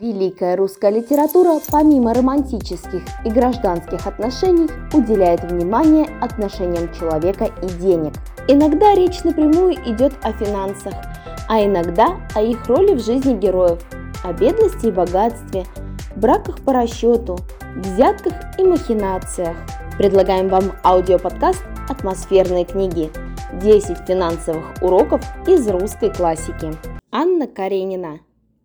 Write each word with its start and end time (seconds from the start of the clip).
Великая 0.00 0.56
русская 0.56 0.90
литература, 0.90 1.60
помимо 1.70 2.14
романтических 2.14 3.02
и 3.22 3.28
гражданских 3.28 4.06
отношений, 4.06 4.66
уделяет 4.94 5.44
внимание 5.44 6.06
отношениям 6.22 6.90
человека 6.94 7.50
и 7.62 7.66
денег. 7.82 8.14
Иногда 8.48 8.94
речь 8.94 9.22
напрямую 9.24 9.74
идет 9.74 10.14
о 10.22 10.32
финансах, 10.32 10.94
а 11.50 11.62
иногда 11.62 12.18
о 12.34 12.40
их 12.40 12.66
роли 12.66 12.94
в 12.94 13.04
жизни 13.04 13.36
героев, 13.36 13.78
о 14.24 14.32
бедности 14.32 14.86
и 14.86 14.90
богатстве, 14.90 15.66
браках 16.16 16.64
по 16.64 16.72
расчету, 16.72 17.36
взятках 17.76 18.32
и 18.58 18.64
махинациях. 18.64 19.56
Предлагаем 19.98 20.48
вам 20.48 20.72
аудиоподкаст 20.82 21.62
«Атмосферные 21.90 22.64
книги. 22.64 23.10
10 23.60 23.98
финансовых 24.08 24.64
уроков 24.80 25.20
из 25.46 25.68
русской 25.68 26.10
классики». 26.10 26.72
Анна 27.12 27.46
Каренина. 27.46 28.20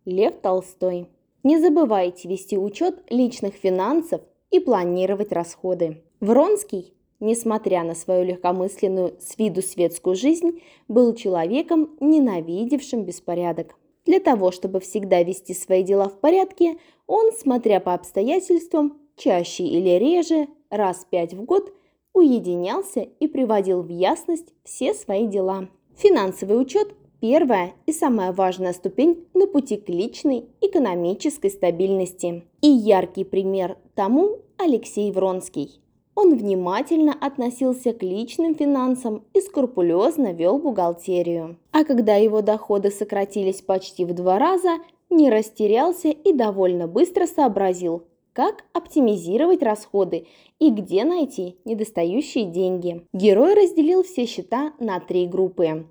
Лев 0.06 0.36
Толстой. 0.42 1.10
Не 1.46 1.60
забывайте 1.60 2.28
вести 2.28 2.58
учет 2.58 3.04
личных 3.12 3.54
финансов 3.54 4.20
и 4.50 4.60
планировать 4.60 5.32
расходы. 5.32 6.02
Вронский, 6.20 6.96
несмотря 7.20 7.84
на 7.84 7.94
свою 7.94 8.26
легкомысленную 8.26 9.14
с 9.20 9.38
виду 9.38 9.62
светскую 9.62 10.16
жизнь, 10.16 10.64
был 10.88 11.14
человеком, 11.14 11.96
ненавидевшим 12.00 13.04
беспорядок. 13.04 13.76
Для 14.08 14.20
того, 14.20 14.50
чтобы 14.50 14.80
всегда 14.80 15.22
вести 15.22 15.54
свои 15.54 15.84
дела 15.84 16.10
в 16.10 16.20
порядке, 16.20 16.80
он, 17.06 17.32
смотря 17.32 17.80
по 17.80 17.94
обстоятельствам, 17.94 18.98
чаще 19.16 19.66
или 19.66 20.00
реже, 20.00 20.48
раз 20.72 21.06
пять 21.08 21.36
в 21.36 21.44
год, 21.44 21.72
уединялся 22.14 23.02
и 23.02 23.28
приводил 23.28 23.84
в 23.84 23.90
ясность 23.90 24.52
все 24.64 24.96
свои 24.96 25.28
дела. 25.28 25.70
Финансовый 25.96 26.60
учет 26.60 26.96
первая 27.28 27.74
и 27.88 27.92
самая 27.92 28.32
важная 28.32 28.72
ступень 28.72 29.26
на 29.34 29.48
пути 29.48 29.78
к 29.78 29.90
личной 29.90 30.46
экономической 30.62 31.50
стабильности. 31.50 32.44
И 32.62 32.68
яркий 32.68 33.24
пример 33.24 33.78
тому 33.96 34.42
Алексей 34.60 35.12
Вронский. 35.12 35.82
Он 36.14 36.38
внимательно 36.38 37.16
относился 37.20 37.94
к 37.94 38.04
личным 38.04 38.54
финансам 38.54 39.24
и 39.34 39.42
скрупулезно 39.42 40.34
вел 40.34 40.60
бухгалтерию. 40.60 41.58
А 41.72 41.84
когда 41.84 42.14
его 42.14 42.44
доходы 42.44 42.92
сократились 42.92 43.64
почти 43.64 44.06
в 44.06 44.14
два 44.14 44.38
раза, 44.38 44.78
не 45.10 45.32
растерялся 45.32 46.10
и 46.10 46.32
довольно 46.32 46.88
быстро 46.88 47.26
сообразил, 47.26 48.04
как 48.34 48.66
оптимизировать 48.72 49.64
расходы 49.64 50.28
и 50.60 50.70
где 50.70 51.04
найти 51.06 51.58
недостающие 51.66 52.46
деньги. 52.46 53.02
Герой 53.14 53.56
разделил 53.56 54.04
все 54.04 54.28
счета 54.28 54.74
на 54.80 55.00
три 55.00 55.26
группы. 55.26 55.88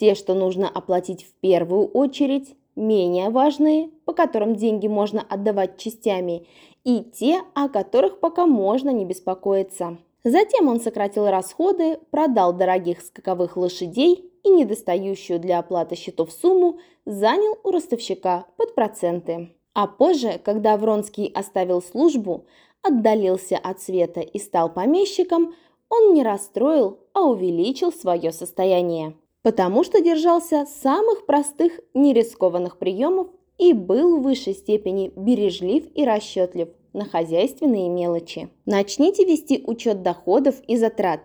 Те, 0.00 0.14
что 0.14 0.32
нужно 0.32 0.66
оплатить 0.66 1.24
в 1.24 1.34
первую 1.42 1.86
очередь, 1.86 2.56
менее 2.74 3.28
важные, 3.28 3.90
по 4.06 4.14
которым 4.14 4.56
деньги 4.56 4.86
можно 4.86 5.20
отдавать 5.20 5.76
частями, 5.76 6.46
и 6.84 7.00
те, 7.02 7.42
о 7.52 7.68
которых 7.68 8.18
пока 8.18 8.46
можно 8.46 8.88
не 8.88 9.04
беспокоиться. 9.04 9.98
Затем 10.24 10.68
он 10.68 10.80
сократил 10.80 11.26
расходы, 11.28 11.98
продал 12.10 12.54
дорогих 12.54 13.02
скаковых 13.02 13.58
лошадей 13.58 14.32
и 14.42 14.48
недостающую 14.48 15.38
для 15.38 15.58
оплаты 15.58 15.96
счетов 15.96 16.32
сумму 16.32 16.78
занял 17.04 17.58
у 17.62 17.70
ростовщика 17.70 18.46
под 18.56 18.74
проценты. 18.74 19.50
А 19.74 19.86
позже, 19.86 20.40
когда 20.42 20.78
Вронский 20.78 21.26
оставил 21.26 21.82
службу, 21.82 22.46
отдалился 22.80 23.58
от 23.58 23.82
света 23.82 24.20
и 24.20 24.38
стал 24.38 24.72
помещиком, 24.72 25.54
он 25.90 26.14
не 26.14 26.22
расстроил, 26.22 27.00
а 27.12 27.24
увеличил 27.24 27.92
свое 27.92 28.32
состояние 28.32 29.14
потому 29.42 29.84
что 29.84 30.02
держался 30.02 30.66
самых 30.66 31.26
простых 31.26 31.80
нерискованных 31.94 32.78
приемов 32.78 33.28
и 33.58 33.72
был 33.72 34.18
в 34.18 34.22
высшей 34.22 34.54
степени 34.54 35.12
бережлив 35.16 35.84
и 35.94 36.04
расчетлив 36.04 36.68
на 36.92 37.04
хозяйственные 37.04 37.88
мелочи. 37.88 38.48
Начните 38.66 39.24
вести 39.24 39.62
учет 39.66 40.02
доходов 40.02 40.56
и 40.66 40.76
затрат, 40.76 41.20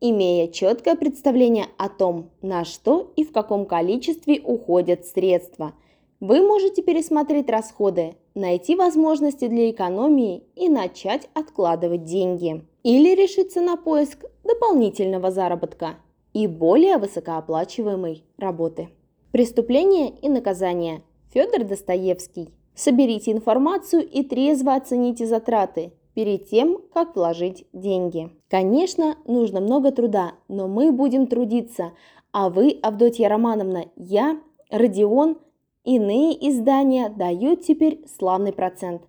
имея 0.00 0.48
четкое 0.48 0.96
представление 0.96 1.66
о 1.78 1.88
том, 1.88 2.30
на 2.42 2.64
что 2.64 3.12
и 3.16 3.24
в 3.24 3.32
каком 3.32 3.66
количестве 3.66 4.40
уходят 4.44 5.06
средства. 5.06 5.74
Вы 6.20 6.40
можете 6.40 6.82
пересмотреть 6.82 7.50
расходы, 7.50 8.16
найти 8.34 8.76
возможности 8.76 9.46
для 9.46 9.70
экономии 9.70 10.44
и 10.56 10.68
начать 10.68 11.28
откладывать 11.34 12.04
деньги. 12.04 12.64
Или 12.82 13.14
решиться 13.14 13.60
на 13.60 13.76
поиск 13.76 14.24
дополнительного 14.42 15.30
заработка– 15.30 15.96
и 16.34 16.46
более 16.46 16.98
высокооплачиваемой 16.98 18.24
работы. 18.36 18.90
Преступление 19.32 20.10
и 20.10 20.28
наказание. 20.28 21.02
Федор 21.32 21.64
Достоевский. 21.64 22.50
Соберите 22.74 23.32
информацию 23.32 24.06
и 24.06 24.22
трезво 24.22 24.74
оцените 24.74 25.26
затраты 25.26 25.92
перед 26.14 26.48
тем, 26.48 26.78
как 26.92 27.16
вложить 27.16 27.66
деньги. 27.72 28.30
Конечно, 28.48 29.16
нужно 29.26 29.60
много 29.60 29.90
труда, 29.92 30.34
но 30.48 30.68
мы 30.68 30.92
будем 30.92 31.26
трудиться, 31.26 31.92
а 32.32 32.50
вы, 32.50 32.78
Авдотья 32.82 33.28
Романовна, 33.28 33.86
я, 33.96 34.40
Родион, 34.70 35.38
иные 35.84 36.50
издания 36.50 37.08
дают 37.08 37.62
теперь 37.62 38.04
славный 38.06 38.52
процент. 38.52 39.02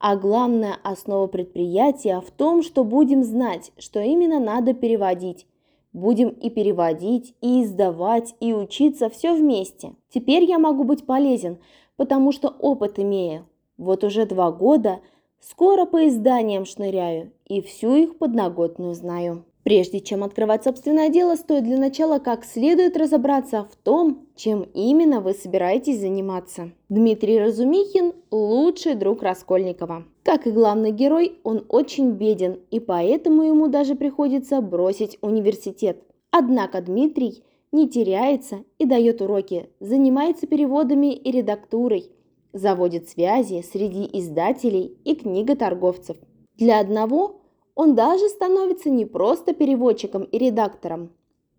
А 0.00 0.16
главная 0.16 0.76
основа 0.82 1.28
предприятия 1.28 2.20
в 2.20 2.32
том, 2.32 2.62
что 2.62 2.82
будем 2.82 3.22
знать, 3.22 3.70
что 3.78 4.00
именно 4.00 4.40
надо 4.40 4.74
переводить, 4.74 5.46
Будем 5.92 6.30
и 6.30 6.48
переводить, 6.48 7.34
и 7.40 7.62
издавать, 7.62 8.34
и 8.40 8.54
учиться 8.54 9.10
все 9.10 9.34
вместе. 9.34 9.94
Теперь 10.08 10.44
я 10.44 10.58
могу 10.58 10.84
быть 10.84 11.04
полезен, 11.04 11.58
потому 11.96 12.32
что 12.32 12.48
опыт 12.48 12.98
имею. 12.98 13.46
Вот 13.76 14.02
уже 14.02 14.24
два 14.24 14.50
года, 14.52 15.00
скоро 15.40 15.84
по 15.84 16.08
изданиям 16.08 16.64
шныряю 16.64 17.32
и 17.46 17.60
всю 17.60 17.94
их 17.94 18.18
подноготную 18.18 18.94
знаю. 18.94 19.44
Прежде 19.64 20.00
чем 20.00 20.24
открывать 20.24 20.64
собственное 20.64 21.08
дело, 21.08 21.36
стоит 21.36 21.62
для 21.62 21.78
начала 21.78 22.18
как 22.18 22.44
следует 22.44 22.96
разобраться 22.96 23.68
в 23.70 23.76
том, 23.76 24.26
чем 24.34 24.62
именно 24.74 25.20
вы 25.20 25.34
собираетесь 25.34 26.00
заниматься. 26.00 26.72
Дмитрий 26.88 27.38
Разумихин– 27.38 28.12
лучший 28.32 28.96
друг 28.96 29.22
Раскольникова. 29.22 30.04
Как 30.24 30.46
и 30.48 30.50
главный 30.50 30.90
герой, 30.90 31.38
он 31.44 31.64
очень 31.68 32.12
беден, 32.12 32.58
и 32.70 32.80
поэтому 32.80 33.44
ему 33.44 33.68
даже 33.68 33.94
приходится 33.94 34.60
бросить 34.60 35.18
университет. 35.20 36.02
Однако 36.32 36.80
Дмитрий 36.80 37.44
не 37.70 37.88
теряется 37.88 38.64
и 38.78 38.84
дает 38.84 39.22
уроки, 39.22 39.70
занимается 39.78 40.46
переводами 40.46 41.14
и 41.14 41.30
редактурой, 41.30 42.10
заводит 42.52 43.08
связи 43.08 43.62
среди 43.62 44.08
издателей 44.12 44.96
и 45.04 45.14
книготорговцев. 45.14 46.16
Для 46.56 46.80
одного– 46.80 47.38
он 47.74 47.94
даже 47.94 48.28
становится 48.28 48.90
не 48.90 49.06
просто 49.06 49.54
переводчиком 49.54 50.24
и 50.24 50.38
редактором, 50.38 51.10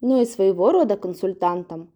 но 0.02 0.22
и 0.22 0.26
своего 0.26 0.72
рода 0.72 0.96
консультантом. 0.96 1.90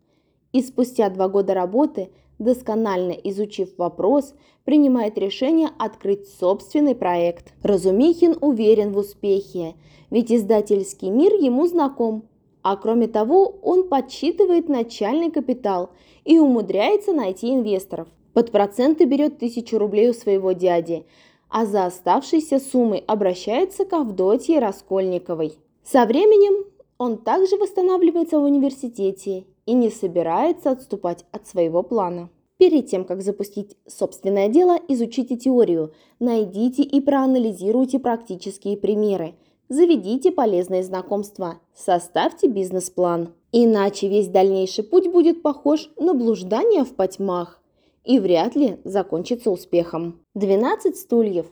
И 0.53 0.61
спустя 0.61 1.09
два 1.09 1.28
года 1.28 1.53
работы, 1.53 2.09
досконально 2.39 3.11
изучив 3.11 3.77
вопрос, 3.77 4.33
принимает 4.63 5.17
решение 5.17 5.69
открыть 5.77 6.27
собственный 6.39 6.95
проект. 6.95 7.53
Разумихин 7.61 8.38
уверен 8.41 8.91
в 8.91 8.97
успехе, 8.97 9.75
ведь 10.09 10.31
издательский 10.31 11.09
мир 11.09 11.33
ему 11.33 11.67
знаком. 11.67 12.23
А 12.63 12.75
кроме 12.75 13.07
того, 13.07 13.59
он 13.61 13.88
подсчитывает 13.88 14.67
начальный 14.67 15.31
капитал 15.31 15.91
и 16.25 16.39
умудряется 16.39 17.13
найти 17.13 17.53
инвесторов. 17.53 18.07
Под 18.33 18.51
проценты 18.51 19.06
берет 19.06 19.39
тысячу 19.39 19.77
рублей 19.77 20.09
у 20.09 20.13
своего 20.13 20.53
дяди– 20.53 21.06
а 21.50 21.66
за 21.66 21.85
оставшейся 21.85 22.59
суммой 22.59 23.03
обращается 23.08 23.85
к 23.85 23.94
Авдотье 23.94 24.59
Раскольниковой. 24.59 25.53
Со 25.84 26.06
временем 26.06 26.66
он 26.97 27.18
также 27.18 27.58
восстанавливается 27.58 28.40
в 28.40 28.44
университете 28.44 29.46
и 29.66 29.74
не 29.74 29.90
собирается 29.90 30.72
отступать 30.72 31.25
от 31.31 31.47
своего 31.47 31.84
плана. 31.84 32.30
Перед 32.57 32.88
тем, 32.88 33.06
как 33.06 33.22
запустить 33.22 33.78
собственное 33.88 34.47
дело, 34.47 34.80
изучите 34.88 35.38
теорию, 35.38 35.94
найдите 36.19 36.81
и 36.81 37.00
проанализируйте 37.01 38.00
практические 38.00 38.77
примеры, 38.77 39.36
заведите 39.69 40.31
полезные 40.31 40.83
знакомства, 40.83 41.60
составьте 41.75 42.48
бизнес-план. 42.48 43.30
Иначе 43.51 44.07
весь 44.07 44.27
дальнейший 44.27 44.83
путь 44.83 45.12
будет 45.12 45.44
похож 45.44 45.92
на 45.98 46.16
блуждание 46.16 46.83
в 46.83 46.95
потьмах 46.95 47.62
и 48.07 48.19
вряд 48.19 48.56
ли 48.56 48.80
закончится 48.86 49.51
успехом. 49.51 50.21
12 50.36 50.98
стульев. 50.98 51.45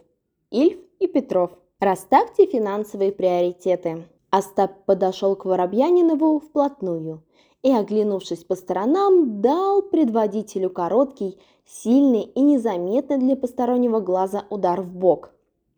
Ильф 0.52 0.80
и 1.00 1.08
Петров. 1.08 1.52
Расставьте 1.80 2.46
финансовые 2.46 3.12
приоритеты. 3.12 4.06
Остап 4.30 4.86
подошел 4.86 5.36
к 5.36 5.44
Воробьянинову 5.44 6.40
вплотную 6.40 7.22
и, 7.62 7.72
оглянувшись 7.72 8.46
по 8.46 8.56
сторонам, 8.56 9.42
дал 9.42 9.82
предводителю 9.82 10.70
короткий, 10.70 11.38
сильный 11.66 12.22
и 12.22 12.42
незаметный 12.42 13.18
для 13.18 13.36
постороннего 13.36 14.00
глаза 14.00 14.46
удар 14.50 14.82
в 14.82 14.96
бок. 14.96 15.34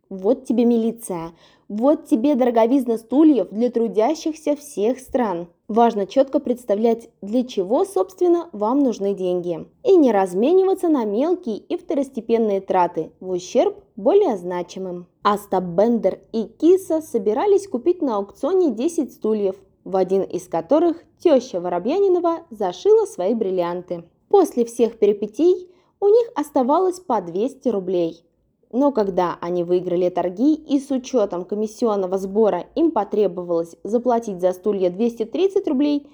Вот 0.10 0.46
тебе 0.46 0.64
милиция, 0.66 1.32
вот 1.68 2.06
тебе 2.06 2.36
дороговизна 2.36 2.98
стульев 2.98 3.50
для 3.50 3.72
трудящихся 3.72 4.56
всех 4.56 5.00
стран. 5.00 5.48
Важно 5.68 6.08
четко 6.08 6.40
представлять, 6.40 7.10
для 7.22 7.44
чего, 7.44 7.84
собственно, 7.84 8.50
вам 8.54 8.80
нужны 8.80 9.14
деньги. 9.14 9.68
И 9.84 9.98
не 9.98 10.14
размениваться 10.14 10.88
на 10.88 11.04
мелкие 11.04 11.58
и 11.58 11.76
второстепенные 11.76 12.62
траты 12.62 13.12
в 13.20 13.32
ущерб 13.32 13.76
более 13.98 14.38
значимым. 14.38 15.08
Астап 15.24 15.66
Бендер 15.66 16.22
и 16.32 16.44
Киса 16.46 17.02
собирались 17.02 17.68
купить 17.68 18.02
на 18.02 18.16
аукционе 18.16 18.72
10 18.72 19.12
стульев, 19.12 19.58
в 19.84 19.98
один 19.98 20.22
из 20.22 20.48
которых 20.48 21.04
теща 21.20 21.60
Воробьянинова 21.60 22.46
зашила 22.50 23.06
свои 23.06 23.34
бриллианты. 23.34 24.06
После 24.30 24.64
всех 24.64 24.98
перипетий 24.98 25.70
у 26.00 26.08
них 26.08 26.32
оставалось 26.34 27.02
по 27.02 27.20
200 27.20 27.68
рублей. 27.68 28.24
Но 28.72 28.92
когда 28.92 29.38
они 29.40 29.64
выиграли 29.64 30.10
торги 30.10 30.54
и 30.54 30.80
с 30.80 30.92
учетом 30.92 31.46
комиссионного 31.46 32.18
сбора 32.18 32.66
им 32.76 32.92
потребовалось 32.92 33.76
заплатить 33.84 34.42
за 34.42 34.52
стулья 34.52 34.90
230 34.90 35.68
рублей, 35.68 36.08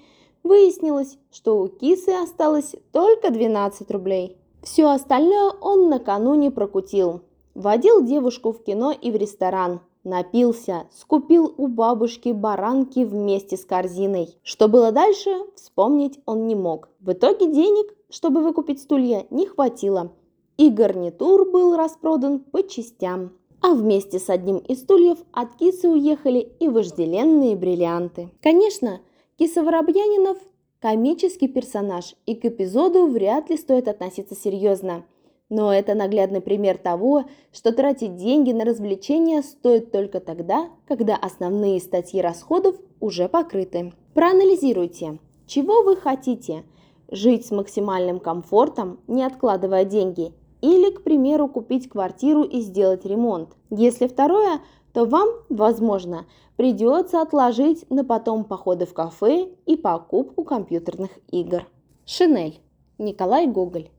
выяснилось, 0.44 1.18
что 1.32 1.60
у 1.60 1.68
кисы 1.68 2.10
осталось 2.10 2.76
только 2.92 3.30
12 3.30 3.90
рублей. 3.90 4.36
Все 4.62 4.88
остальное 4.88 5.52
он 5.60 5.88
накануне 5.88 6.50
прокутил. 6.50 7.22
Водил 7.54 8.02
девушку 8.04 8.52
в 8.52 8.62
кино 8.62 8.92
и 8.92 9.10
в 9.10 9.16
ресторан, 9.16 9.80
напился, 10.02 10.86
скупил 10.92 11.54
у 11.56 11.66
бабушки 11.66 12.30
баранки 12.30 13.00
вместе 13.04 13.56
с 13.56 13.64
корзиной. 13.64 14.36
Что 14.42 14.68
было 14.68 14.90
дальше, 14.90 15.30
вспомнить 15.54 16.18
он 16.26 16.46
не 16.46 16.54
мог. 16.54 16.88
В 17.00 17.12
итоге 17.12 17.46
денег, 17.46 17.94
чтобы 18.10 18.42
выкупить 18.42 18.80
стулья, 18.80 19.26
не 19.30 19.46
хватило– 19.46 20.12
и 20.56 20.70
гарнитур 20.70 21.50
был 21.50 21.76
распродан 21.76 22.40
по 22.40 22.62
частям. 22.62 23.32
А 23.60 23.74
вместе 23.74 24.18
с 24.18 24.28
одним 24.28 24.58
из 24.58 24.80
стульев 24.80 25.18
от 25.32 25.54
кисы 25.56 25.88
уехали 25.88 26.52
и 26.60 26.68
вожделенные 26.68 27.56
бриллианты. 27.56 28.28
Конечно, 28.42 29.00
киса 29.38 29.62
Воробьянинов– 29.62 30.36
комический 30.80 31.48
персонаж, 31.48 32.14
и 32.26 32.34
к 32.34 32.44
эпизоду 32.44 33.06
вряд 33.06 33.48
ли 33.48 33.56
стоит 33.56 33.88
относиться 33.88 34.34
серьезно. 34.34 35.04
Но 35.48 35.72
это 35.72 35.94
наглядный 35.94 36.40
пример 36.42 36.76
того, 36.76 37.24
что 37.52 37.72
тратить 37.72 38.16
деньги 38.16 38.52
на 38.52 38.64
развлечения 38.64 39.42
стоит 39.42 39.92
только 39.92 40.20
тогда, 40.20 40.68
когда 40.86 41.16
основные 41.16 41.80
статьи 41.80 42.20
расходов 42.20 42.76
уже 43.00 43.28
покрыты. 43.28 43.94
Проанализируйте, 44.12 45.18
чего 45.46 45.82
вы 45.82 45.96
хотите– 45.96 46.64
жить 47.10 47.46
с 47.46 47.50
максимальным 47.50 48.20
комфортом, 48.20 49.00
не 49.06 49.24
откладывая 49.24 49.84
деньги– 49.84 50.34
или, 50.64 50.90
к 50.90 51.02
примеру, 51.02 51.46
купить 51.46 51.90
квартиру 51.90 52.42
и 52.42 52.62
сделать 52.62 53.04
ремонт. 53.04 53.50
Если 53.68 54.06
второе, 54.06 54.62
то 54.94 55.04
вам, 55.04 55.28
возможно, 55.50 56.24
придется 56.56 57.20
отложить 57.20 57.84
на 57.90 58.02
потом 58.02 58.44
походы 58.44 58.86
в 58.86 58.94
кафе 58.94 59.50
и 59.66 59.76
покупку 59.76 60.42
компьютерных 60.42 61.10
игр. 61.30 61.66
Шинель. 62.06 62.60
Николай 62.96 63.46
Гоголь. 63.46 63.90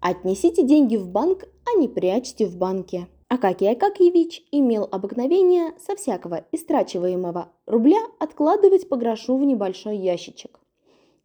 Отнесите 0.00 0.62
деньги 0.62 0.96
в 0.96 1.08
банк, 1.08 1.46
а 1.64 1.76
не 1.80 1.88
прячьте 1.88 2.46
в 2.46 2.56
банке. 2.56 3.08
Акакий 3.28 3.72
Акакьевич 3.72 4.44
имел 4.52 4.86
обыкновение 4.92 5.72
со 5.84 5.96
всякого 5.96 6.44
истрачиваемого 6.52 7.48
рубля 7.66 7.98
откладывать 8.20 8.88
по 8.88 8.96
грошу 8.96 9.36
в 9.36 9.44
небольшой 9.44 9.96
ящичек, 9.96 10.60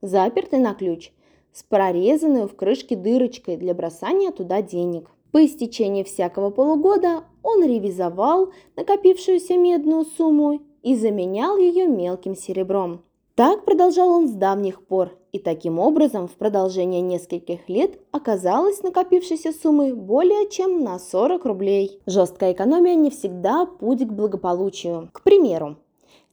запертый 0.02 0.58
на 0.58 0.74
ключ– 0.74 1.12
с 1.60 1.64
прорезанной 1.64 2.48
в 2.48 2.56
крышке 2.56 2.96
дырочкой 2.96 3.58
для 3.58 3.74
бросания 3.74 4.32
туда 4.32 4.62
денег. 4.62 5.10
По 5.32 5.46
истечении 5.46 6.04
всякого 6.04 6.52
полугода 6.52 7.26
он 7.44 7.64
ревизовал 7.66 8.52
накопившуюся 8.78 9.58
медную 9.58 10.06
сумму 10.06 10.62
и 10.84 10.96
заменял 10.96 11.58
ее 11.58 11.86
мелким 11.86 12.36
серебром. 12.36 13.04
Так 13.36 13.66
продолжал 13.66 14.10
он 14.10 14.28
с 14.28 14.32
давних 14.32 14.86
пор, 14.86 15.12
и 15.34 15.40
таким 15.40 15.80
образом 15.80 16.28
в 16.28 16.32
продолжение 16.32 17.02
нескольких 17.02 17.68
лет 17.68 18.00
оказалось 18.12 18.82
накопившейся 18.82 19.52
суммы 19.52 19.96
более 19.96 20.50
чем 20.50 20.82
на 20.82 20.98
40 20.98 21.46
рублей. 21.46 22.00
Жесткая 22.06 22.54
экономия 22.54 22.96
не 22.96 23.10
всегда 23.10 23.66
путь 23.66 24.08
к 24.08 24.12
благополучию. 24.12 25.10
К 25.12 25.22
примеру, 25.24 25.76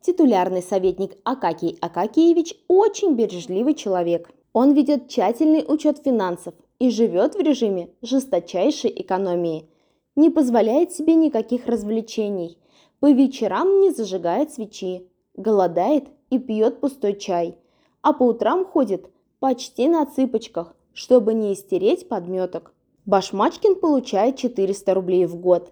титулярный 0.01 0.63
советник 0.63 1.17
Акакий 1.25 1.77
Акакиевич 1.81 2.55
очень 2.69 3.15
бережливый 3.15 3.75
человек. 3.75 4.31
Он 4.59 4.73
ведет 4.73 5.09
тщательный 5.09 5.67
учет 5.69 5.99
финансов 6.03 6.55
и 6.79 6.89
живет 6.89 7.35
в 7.35 7.41
режиме 7.41 7.91
жесточайшей 8.01 8.91
экономии. 9.03 9.69
Не 10.17 10.31
позволяет 10.31 10.93
себе 10.93 11.15
никаких 11.15 11.67
развлечений. 11.67 12.57
По 12.99 13.11
вечерам 13.13 13.83
не 13.83 13.91
зажигает 13.91 14.55
свечи. 14.55 15.11
Голодает 15.35 16.05
и 16.31 16.39
пьет 16.39 16.81
пустой 16.81 17.19
чай. 17.19 17.59
А 18.01 18.15
по 18.15 18.23
утрам 18.23 18.65
ходит 18.65 19.11
почти 19.41 19.89
на 19.89 20.07
цыпочках, 20.07 20.75
чтобы 20.95 21.35
не 21.35 21.53
истереть 21.53 22.09
подметок. 22.09 22.73
Башмачкин 23.05 23.75
получает 23.75 24.39
400 24.39 24.95
рублей 24.95 25.27
в 25.27 25.37
год 25.37 25.71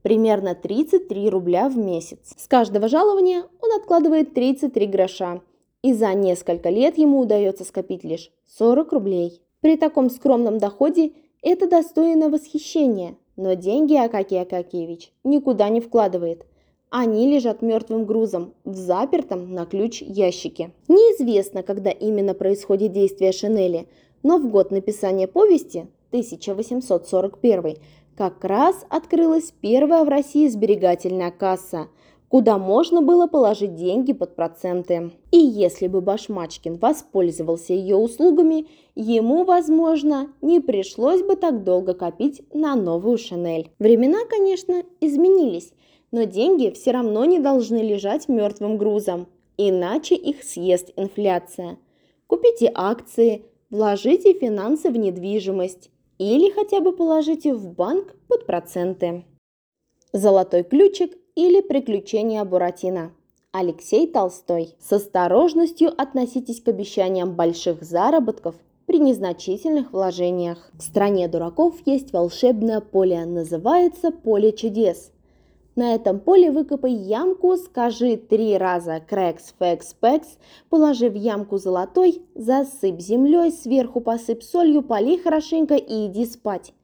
примерно 0.00 0.54
33 0.54 1.28
рубля 1.28 1.68
в 1.68 1.76
месяц. 1.76 2.32
С 2.38 2.48
каждого 2.48 2.88
жалования 2.88 3.44
он 3.60 3.78
откладывает 3.78 4.32
33 4.32 4.86
гроша 4.86 5.42
и 5.82 5.92
за 5.92 6.14
несколько 6.14 6.70
лет 6.70 6.96
ему 6.96 7.20
удается 7.20 7.64
скопить 7.64 8.04
лишь 8.04 8.30
40 8.46 8.92
рублей. 8.92 9.42
При 9.60 9.76
таком 9.76 10.10
скромном 10.10 10.58
доходе 10.58 11.12
это 11.42 11.68
достойно 11.68 12.28
восхищения, 12.28 13.16
но 13.36 13.54
деньги 13.54 13.94
Акакий 13.94 14.40
Акакиевич 14.40 15.12
никуда 15.24 15.68
не 15.68 15.80
вкладывает. 15.80 16.46
Они 16.90 17.26
лежат 17.26 17.62
мертвым 17.62 18.04
грузом 18.04 18.54
в 18.64 18.74
запертом 18.74 19.54
на 19.54 19.64
ключ 19.64 20.02
ящике. 20.02 20.72
Неизвестно, 20.88 21.62
когда 21.62 21.90
именно 21.90 22.34
происходит 22.34 22.92
действие 22.92 23.32
Шинели, 23.32 23.88
но 24.22 24.38
в 24.38 24.48
год 24.50 24.70
написания 24.70 25.26
повести, 25.26 25.88
1841, 26.10 27.78
как 28.16 28.44
раз 28.44 28.84
открылась 28.90 29.54
первая 29.62 30.04
в 30.04 30.08
России 30.08 30.48
сберегательная 30.48 31.30
касса– 31.30 31.88
куда 32.32 32.56
можно 32.56 33.02
было 33.02 33.26
положить 33.26 33.74
деньги 33.74 34.14
под 34.14 34.34
проценты. 34.34 35.10
И 35.32 35.36
если 35.36 35.86
бы 35.86 36.00
Башмачкин 36.00 36.78
воспользовался 36.78 37.74
ее 37.74 37.96
услугами, 37.96 38.68
ему, 38.94 39.44
возможно, 39.44 40.32
не 40.40 40.58
пришлось 40.58 41.22
бы 41.22 41.36
так 41.36 41.62
долго 41.62 41.92
копить 41.92 42.40
на 42.54 42.74
новую 42.74 43.18
Шанель. 43.18 43.70
Времена, 43.78 44.20
конечно, 44.30 44.82
изменились, 45.02 45.74
но 46.10 46.22
деньги 46.22 46.70
все 46.70 46.92
равно 46.92 47.26
не 47.26 47.38
должны 47.38 47.82
лежать 47.82 48.30
мертвым 48.30 48.78
грузом, 48.78 49.26
иначе 49.58 50.14
их 50.14 50.42
съест 50.42 50.90
инфляция. 50.96 51.76
Купите 52.28 52.72
акции, 52.74 53.44
вложите 53.68 54.32
финансы 54.32 54.88
в 54.88 54.96
недвижимость 54.96 55.90
или 56.16 56.50
хотя 56.50 56.80
бы 56.80 56.92
положите 56.92 57.52
в 57.52 57.68
банк 57.74 58.16
под 58.26 58.46
проценты. 58.46 59.26
Золотой 60.14 60.62
ключик 60.62 61.12
или 61.34 61.62
«Приключения 61.62 62.44
Буратино». 62.44 63.12
Алексей 63.52 64.06
Толстой. 64.06 64.74
С 64.78 64.92
осторожностью 64.92 65.88
относитесь 65.96 66.60
к 66.60 66.68
обещаниям 66.68 67.34
больших 67.34 67.82
заработков 67.82 68.54
при 68.86 68.98
незначительных 68.98 69.92
вложениях. 69.92 70.70
В 70.74 70.82
стране 70.82 71.28
дураков 71.28 71.76
есть 71.86 72.12
волшебное 72.12 72.80
поле, 72.80 73.24
называется 73.24 74.10
поле 74.10 74.52
чудес. 74.52 75.10
На 75.74 75.94
этом 75.94 76.20
поле 76.20 76.50
выкопай 76.50 76.92
ямку, 76.92 77.56
скажи 77.56 78.16
три 78.18 78.58
раза 78.58 79.00
крекс, 79.00 79.54
фекс, 79.58 79.94
пекс, 79.94 80.36
положи 80.68 81.08
в 81.08 81.14
ямку 81.14 81.56
золотой, 81.56 82.20
засыпь 82.34 83.00
землей, 83.00 83.52
сверху 83.52 84.02
посыпь 84.02 84.42
солью, 84.42 84.82
поли 84.82 85.16
хорошенько 85.16 85.76
и 85.76 86.06
иди 86.08 86.26
спать. 86.26 86.74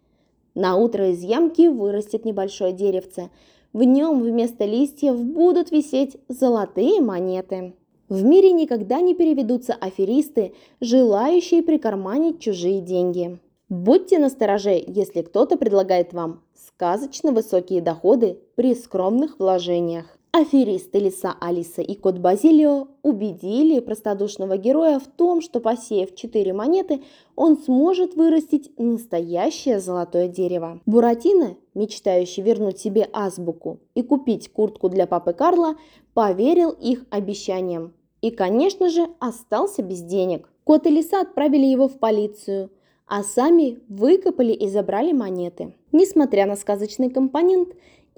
На 0.55 0.77
утро 0.77 1.11
из 1.11 1.23
ямки 1.23 1.69
вырастет 1.69 2.25
небольшое 2.25 2.73
деревце– 2.73 3.29
в 3.79 3.85
нем 3.85 4.25
вместо 4.25 4.65
листьев 4.65 5.17
будут 5.25 5.71
висеть 5.71 6.17
золотые 6.29 7.01
монеты. 7.01 7.75
В 8.09 8.25
мире 8.25 8.51
никогда 8.51 9.01
не 9.01 9.15
переведутся 9.15 9.73
аферисты, 9.73 10.53
желающие 10.81 11.63
прикарманить 11.63 12.41
чужие 12.41 12.81
деньги. 12.81 13.39
Будьте 13.69 14.19
настороже, 14.19 14.83
если 14.85 15.23
кто-то 15.23 15.57
предлагает 15.57 16.13
вам 16.13 16.43
сказочно 16.57 17.31
высокие 17.31 17.81
доходы 17.81 18.41
при 18.57 18.75
скромных 18.75 19.39
вложениях. 19.39 20.18
Аферисты 20.39 21.01
Лиса 21.01 21.35
Алиса 21.41 21.83
и 21.83 21.97
Кот 21.97 22.19
Базилио 22.19 22.87
убедили 23.03 23.81
простодушного 23.81 24.57
героя 24.57 25.01
в 25.01 25.09
том, 25.09 25.41
что 25.41 25.59
посеяв 25.59 26.15
четыре 26.15 26.53
монеты, 26.53 27.03
он 27.35 27.59
сможет 27.59 28.15
вырастить 28.15 28.71
настоящее 28.79 29.81
золотое 29.81 30.29
дерево. 30.29 30.81
Буратино, 30.87 31.57
мечтающий 31.75 32.45
вернуть 32.45 32.79
себе 32.79 33.09
азбуку 33.13 33.81
и 33.97 34.03
купить 34.03 34.53
куртку 34.53 34.89
для 34.89 35.09
папы 35.09 35.33
Карла, 35.33 35.75
поверил 36.15 36.71
их 36.71 37.05
обещаниям 37.11 37.93
и, 38.21 38.31
конечно 38.31 38.91
же, 38.91 39.09
остался 39.19 39.83
без 39.83 40.03
денег. 40.03 40.49
Кот 40.63 40.87
и 40.87 40.91
Лиса 40.91 41.21
отправили 41.21 41.67
его 41.67 41.89
в 41.89 41.99
полицию, 41.99 42.71
а 43.09 43.25
сами 43.25 43.81
выкопали 43.89 44.53
и 44.53 44.69
забрали 44.69 45.11
монеты. 45.11 45.75
Несмотря 45.91 46.47
на 46.47 46.55
сказочный 46.55 47.11
компонент, 47.11 47.71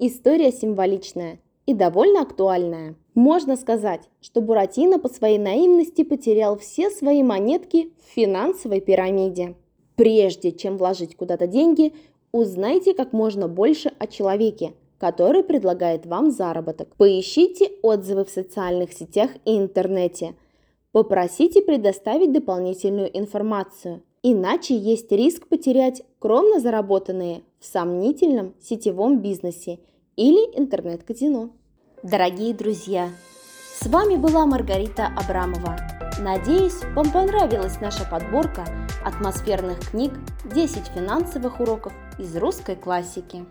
История 0.03 0.51
символичная 0.51 1.37
и 1.65 1.73
довольно 1.73 2.21
актуальная. 2.21 2.95
Можно 3.13 3.55
сказать, 3.55 4.09
что 4.21 4.41
Буратино 4.41 4.99
по 4.99 5.09
своей 5.09 5.37
наивности 5.37 6.03
потерял 6.03 6.57
все 6.57 6.89
свои 6.89 7.23
монетки 7.23 7.91
в 8.05 8.13
финансовой 8.13 8.81
пирамиде. 8.81 9.55
Прежде 9.95 10.51
чем 10.51 10.77
вложить 10.77 11.15
куда-то 11.15 11.47
деньги, 11.47 11.93
узнайте 12.31 12.93
как 12.93 13.13
можно 13.13 13.47
больше 13.47 13.91
о 13.99 14.07
человеке, 14.07 14.73
который 14.97 15.43
предлагает 15.43 16.05
вам 16.05 16.31
заработок. 16.31 16.95
Поищите 16.95 17.71
отзывы 17.81 18.25
в 18.25 18.29
социальных 18.29 18.93
сетях 18.93 19.31
и 19.45 19.57
интернете. 19.57 20.35
Попросите 20.91 21.61
предоставить 21.61 22.31
дополнительную 22.33 23.15
информацию, 23.17 24.03
иначе 24.23 24.75
есть 24.75 25.11
риск 25.11 25.47
потерять 25.47 26.03
кровно 26.19 26.59
заработанные 26.59 27.43
в 27.59 27.65
сомнительном 27.65 28.53
сетевом 28.61 29.19
бизнесе 29.19 29.79
или 30.15 30.57
интернет-казино. 30.57 31.51
Дорогие 32.03 32.53
друзья, 32.53 33.09
с 33.79 33.87
вами 33.87 34.15
была 34.15 34.45
Маргарита 34.45 35.07
Абрамова. 35.07 35.77
Надеюсь, 36.19 36.83
вам 36.95 37.11
понравилась 37.11 37.79
наша 37.79 38.05
подборка 38.05 38.65
атмосферных 39.03 39.91
книг 39.91 40.13
10 40.53 40.87
финансовых 40.87 41.59
уроков 41.59 41.93
из 42.19 42.35
русской 42.35 42.75
классики. 42.75 43.45